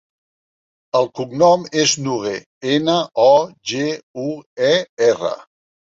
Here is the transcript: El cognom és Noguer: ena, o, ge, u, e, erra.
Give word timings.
El 0.99 1.09
cognom 1.19 1.67
és 1.85 1.93
Noguer: 2.07 2.35
ena, 2.79 2.99
o, 3.27 3.31
ge, 3.75 3.87
u, 4.29 4.31
e, 4.73 4.77
erra. 5.15 5.37